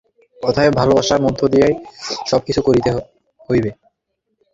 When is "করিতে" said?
2.67-2.89